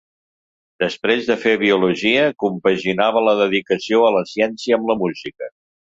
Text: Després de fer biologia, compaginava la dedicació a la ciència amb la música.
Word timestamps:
Després 0.83 1.27
de 1.27 1.35
fer 1.43 1.53
biologia, 1.65 2.23
compaginava 2.45 3.23
la 3.29 3.39
dedicació 3.43 4.01
a 4.09 4.11
la 4.19 4.25
ciència 4.35 4.79
amb 4.81 4.91
la 4.95 4.97
música. 5.05 5.57